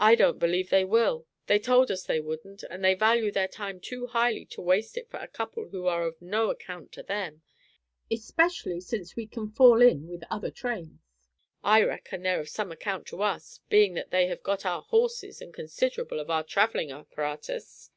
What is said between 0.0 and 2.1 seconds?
"I don't believe they will. They told us